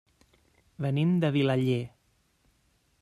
Venim 0.85 1.13
de 1.25 1.31
Vilaller. 1.37 1.79